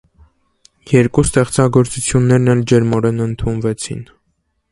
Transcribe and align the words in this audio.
Երկու 0.93 1.23
ստեղծագործություններն 1.27 2.51
էլ 2.55 2.65
ջերմորեն 2.73 3.23
ընդունվեցին։ 3.29 4.05